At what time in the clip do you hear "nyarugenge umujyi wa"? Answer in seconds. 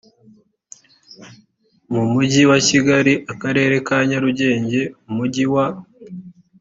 4.09-5.65